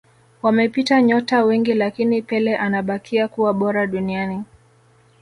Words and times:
wamepita 0.41 1.01
nyota 1.01 1.43
wengi 1.43 1.73
lakini 1.73 2.21
pele 2.21 2.57
anabakia 2.57 3.27
kuwa 3.27 3.53
bora 3.53 3.87
duniani 3.87 4.43